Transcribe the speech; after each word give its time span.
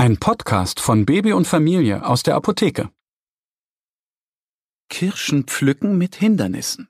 Ein 0.00 0.16
Podcast 0.16 0.80
von 0.80 1.04
Baby 1.04 1.34
und 1.34 1.46
Familie 1.46 2.06
aus 2.06 2.22
der 2.22 2.34
Apotheke. 2.34 2.90
Kirschen 4.88 5.44
pflücken 5.44 5.98
mit 5.98 6.16
Hindernissen. 6.16 6.88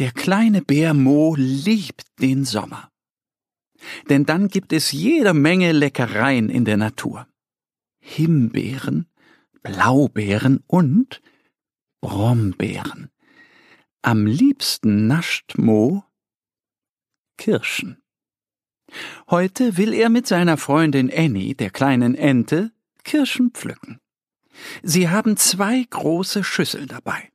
Der 0.00 0.10
kleine 0.10 0.60
Bär 0.60 0.92
Mo 0.92 1.36
liebt 1.38 2.02
den 2.20 2.44
Sommer. 2.44 2.90
Denn 4.10 4.26
dann 4.26 4.48
gibt 4.48 4.72
es 4.72 4.90
jede 4.90 5.34
Menge 5.34 5.70
Leckereien 5.70 6.48
in 6.48 6.64
der 6.64 6.78
Natur. 6.78 7.28
Himbeeren, 8.00 9.08
Blaubeeren 9.62 10.64
und 10.66 11.22
Brombeeren. 12.00 13.08
Am 14.02 14.26
liebsten 14.26 15.06
nascht 15.06 15.56
Mo 15.58 16.02
Kirschen. 17.38 18.03
Heute 19.30 19.76
will 19.76 19.92
er 19.92 20.08
mit 20.08 20.26
seiner 20.26 20.56
Freundin 20.56 21.12
Annie, 21.14 21.54
der 21.54 21.70
kleinen 21.70 22.14
Ente, 22.14 22.72
Kirschen 23.04 23.50
pflücken. 23.50 24.00
Sie 24.82 25.08
haben 25.08 25.36
zwei 25.36 25.84
große 25.88 26.44
Schüsseln 26.44 26.88
dabei. 26.88 27.30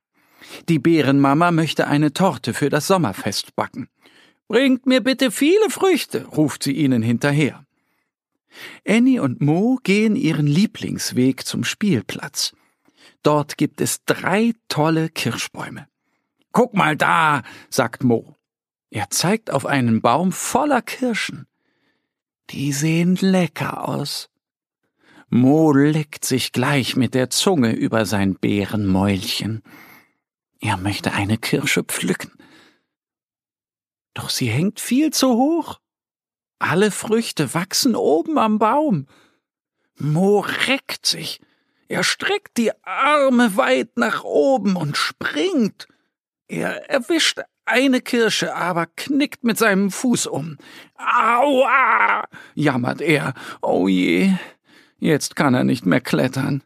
Die 0.68 0.80
Bärenmama 0.80 1.52
möchte 1.52 1.88
eine 1.88 2.14
Torte 2.14 2.54
für 2.54 2.70
das 2.70 2.88
Sommerfest 2.88 3.56
backen. 3.56 3.90
Bringt 4.48 4.86
mir 4.86 5.02
bitte 5.02 5.32
viele 5.32 5.70
Früchte, 5.70 6.26
ruft 6.26 6.64
sie 6.64 6.74
ihnen 6.74 7.04
hinterher. 7.04 7.66
Annie 8.88 9.22
und 9.22 9.42
Mo 9.42 9.80
gehen 9.84 10.16
ihren 10.16 10.48
Lieblingsweg 10.48 11.46
zum 11.46 11.64
Spielplatz. 11.64 12.54
Dort 13.22 13.58
gibt 13.58 13.82
es 13.82 14.04
drei 14.06 14.54
tolle 14.68 15.10
Kirschbäume. 15.10 15.88
Guck 16.52 16.74
mal 16.74 16.98
da, 16.98 17.44
sagt 17.70 18.04
Mo. 18.04 18.36
Er 18.90 19.10
zeigt 19.12 19.52
auf 19.52 19.66
einen 19.66 20.02
Baum 20.02 20.32
voller 20.32 20.82
Kirschen. 20.82 21.46
Die 22.52 22.74
sehen 22.74 23.16
lecker 23.16 23.88
aus. 23.88 24.30
Mo 25.30 25.72
leckt 25.72 26.26
sich 26.26 26.52
gleich 26.52 26.96
mit 26.96 27.14
der 27.14 27.30
Zunge 27.30 27.74
über 27.74 28.06
sein 28.08 28.36
Bärenmäulchen. 28.36 29.62
Er 30.60 30.78
möchte 30.78 31.14
eine 31.14 31.38
Kirsche 31.38 31.84
pflücken. 31.84 32.32
Doch 34.16 34.32
sie 34.32 34.50
hängt 34.50 34.80
viel 34.80 35.12
zu 35.12 35.30
hoch. 35.30 35.80
Alle 36.58 36.90
Früchte 36.90 37.54
wachsen 37.54 37.96
oben 37.96 38.40
am 38.40 38.58
Baum. 38.58 39.06
Mo 39.96 40.40
reckt 40.68 41.06
sich. 41.06 41.40
Er 41.88 42.04
streckt 42.04 42.58
die 42.58 42.72
Arme 42.84 43.56
weit 43.56 43.96
nach 43.98 44.24
oben 44.24 44.76
und 44.76 44.98
springt. 44.98 45.88
Er 46.48 46.90
erwischt 46.90 47.42
eine 47.70 48.02
Kirsche, 48.02 48.56
aber 48.56 48.86
knickt 48.86 49.44
mit 49.44 49.58
seinem 49.58 49.92
Fuß 49.92 50.28
um. 50.28 50.58
Aua! 50.96 52.26
jammert 52.56 53.02
er. 53.02 53.34
Oh 53.62 53.88
je, 53.88 54.34
jetzt 54.98 55.36
kann 55.36 55.54
er 55.54 55.64
nicht 55.64 55.86
mehr 55.86 56.02
klettern. 56.02 56.64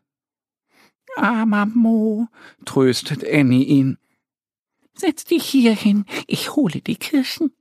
Armer 1.16 1.68
Mo, 1.68 2.28
tröstet 2.66 3.24
Annie 3.24 3.64
ihn. 3.64 3.98
Setz 4.96 5.26
dich 5.26 5.44
hier 5.44 5.74
hin, 5.74 6.06
ich 6.28 6.56
hole 6.56 6.82
die 6.82 6.96
Kirschen. 6.96 7.52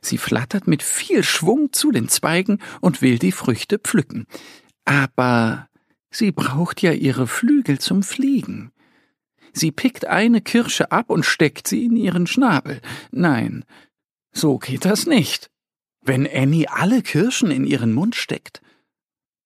Sie 0.00 0.18
flattert 0.18 0.66
mit 0.66 0.82
viel 0.82 1.22
Schwung 1.22 1.72
zu 1.72 1.92
den 1.92 2.08
Zweigen 2.08 2.58
und 2.80 3.02
will 3.02 3.18
die 3.18 3.32
Früchte 3.32 3.78
pflücken. 3.78 4.26
Aber 4.84 5.68
sie 6.10 6.32
braucht 6.32 6.82
ja 6.82 6.92
ihre 6.92 7.28
Flügel 7.28 7.78
zum 7.78 8.02
Fliegen. 8.02 8.72
Sie 9.52 9.70
pickt 9.70 10.06
eine 10.06 10.40
Kirsche 10.40 10.90
ab 10.90 11.10
und 11.10 11.24
steckt 11.24 11.68
sie 11.68 11.84
in 11.84 11.96
ihren 11.96 12.26
Schnabel. 12.26 12.80
Nein, 13.10 13.64
so 14.32 14.58
geht 14.58 14.84
das 14.84 15.06
nicht. 15.06 15.50
Wenn 16.00 16.26
Annie 16.26 16.66
alle 16.68 17.02
Kirschen 17.02 17.50
in 17.50 17.64
ihren 17.64 17.92
Mund 17.92 18.16
steckt, 18.16 18.62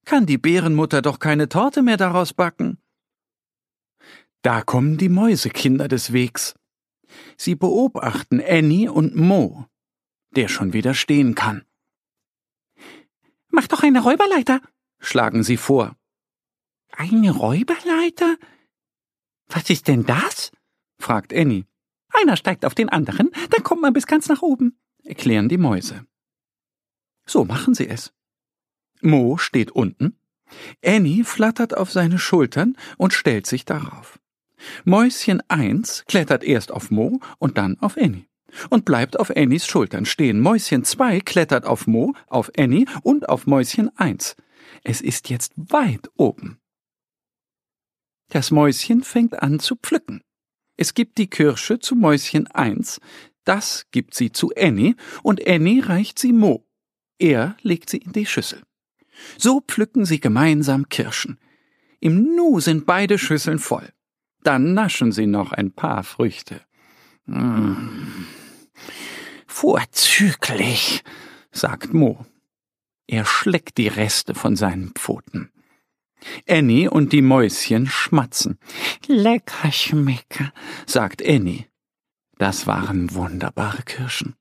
kann 0.05 0.25
die 0.25 0.39
Bärenmutter 0.39 1.03
doch 1.03 1.19
keine 1.19 1.49
Torte 1.49 1.83
mehr 1.83 1.97
daraus 1.97 2.33
backen. 2.33 2.78
Da 4.43 4.62
kommen 4.62 4.97
die 4.97 5.09
Mäusekinder 5.09 5.89
des 5.89 6.12
Wegs. 6.12 6.55
Sie 7.37 7.56
beobachten 7.56 8.41
Annie 8.41 8.91
und 8.93 9.17
Mo, 9.17 9.67
der 10.37 10.49
schon 10.49 10.73
wieder 10.73 10.94
stehen 10.94 11.34
kann. 11.34 11.65
Mach 13.49 13.67
doch 13.67 13.83
eine 13.83 14.00
Räuberleiter, 14.00 14.61
schlagen 14.99 15.43
sie 15.43 15.56
vor. 15.56 15.97
Eine 16.93 17.33
Räuberleiter? 17.33 18.37
Was 19.49 19.71
ist 19.71 19.89
denn 19.89 20.05
das? 20.05 20.51
fragt 20.99 21.34
Annie. 21.34 21.65
Einer 22.12 22.37
steigt 22.37 22.65
auf 22.65 22.75
den 22.75 22.89
anderen, 22.89 23.31
dann 23.51 23.62
kommt 23.62 23.83
man 23.83 23.93
bis 23.93 24.07
ganz 24.07 24.29
nach 24.29 24.43
oben, 24.43 24.79
erklären 25.05 25.49
die 25.49 25.59
Mäuse. 25.59 26.07
So 27.27 27.45
machen 27.45 27.75
sie 27.75 27.89
es. 27.89 28.12
Mo 29.03 29.37
steht 29.37 29.71
unten, 29.73 30.17
Annie 30.85 31.25
flattert 31.25 31.77
auf 31.77 31.91
seine 31.91 32.19
Schultern 32.19 32.77
und 32.97 33.12
stellt 33.12 33.47
sich 33.47 33.65
darauf. 33.65 34.19
Mäuschen 34.85 35.43
eins 35.49 36.05
klettert 36.06 36.45
erst 36.45 36.71
auf 36.73 36.91
Mo 36.91 37.21
und 37.39 37.59
dann 37.59 37.79
auf 37.81 37.97
Annie 37.97 38.27
und 38.71 38.85
bleibt 38.85 39.19
auf 39.19 39.31
Annies 39.37 39.67
Schultern 39.67 40.06
stehen. 40.06 40.41
Mäuschen 40.41 40.85
zwei 40.85 41.21
klettert 41.21 41.67
auf 41.67 41.87
Mo, 41.87 42.15
auf 42.29 42.51
Annie 42.56 42.87
und 43.03 43.29
auf 43.29 43.47
Mäuschen 43.47 43.91
eins. 43.99 44.37
Es 44.83 45.01
ist 45.01 45.29
jetzt 45.29 45.53
weit 45.56 46.11
oben. 46.17 46.59
Das 48.28 48.50
Mäuschen 48.50 49.03
fängt 49.03 49.42
an 49.42 49.60
zu 49.60 49.76
pflücken. 49.76 50.22
Es 50.76 50.94
gibt 50.94 51.19
die 51.19 51.28
Kirsche 51.28 51.78
zu 51.78 51.94
Mäuschen 51.94 52.47
eins, 52.48 53.00
das 53.47 53.87
gibt 53.92 54.14
sie 54.14 54.32
zu 54.32 54.50
Annie 54.56 54.97
und 55.22 55.47
Annie 55.47 55.88
reicht 55.88 56.19
sie 56.19 56.32
Mo. 56.32 56.66
Er 57.19 57.56
legt 57.62 57.88
sie 57.88 57.98
in 57.98 58.12
die 58.12 58.26
Schüssel. 58.26 58.62
So 59.38 59.60
pflücken 59.60 60.04
sie 60.04 60.20
gemeinsam 60.20 60.88
Kirschen. 60.88 61.38
Im 62.00 62.34
Nu 62.34 62.60
sind 62.60 62.84
beide 62.87 63.19
Schüsseln 63.19 63.59
voll. 63.59 63.91
Dann 64.43 64.75
naschen 64.75 65.12
sie 65.12 65.26
noch 65.26 65.53
ein 65.53 65.72
paar 65.72 66.03
Früchte. 66.03 66.60
Mmh. 67.26 68.26
Vorzüglich, 69.47 71.03
sagt 71.50 71.94
Mo. 71.94 72.26
Er 73.06 73.25
schleckt 73.25 73.78
die 73.78 73.88
Reste 73.88 74.34
von 74.34 74.56
seinen 74.56 74.91
Pfoten. 74.91 75.50
Annie 76.49 76.91
und 76.91 77.12
die 77.12 77.22
Mäuschen 77.22 77.87
schmatzen. 77.87 78.59
Lecker 79.06 79.72
schmecke, 79.72 80.53
sagt 80.87 81.27
Annie. 81.27 81.66
Das 82.38 82.66
waren 82.66 83.15
wunderbare 83.15 83.82
Kirschen. 83.82 84.37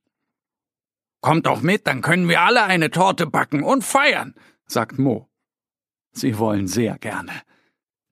Kommt 1.21 1.45
doch 1.45 1.61
mit, 1.61 1.87
dann 1.87 2.01
können 2.01 2.29
wir 2.29 2.41
alle 2.41 2.63
eine 2.63 2.91
Torte 2.91 3.25
backen 3.25 3.63
und 3.63 3.83
feiern, 3.83 4.35
sagt 4.67 4.99
Mo. 4.99 5.29
Sie 6.11 6.37
wollen 6.37 6.67
sehr 6.67 6.97
gerne. 6.97 7.41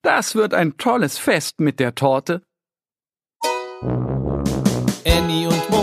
Das 0.01 0.35
wird 0.35 0.53
ein 0.53 0.77
tolles 0.77 1.17
Fest 1.17 1.59
mit 1.59 1.79
der 1.79 1.95
Torte. 1.95 2.41
Annie 5.05 5.47
und 5.47 5.69
Mo, 5.69 5.82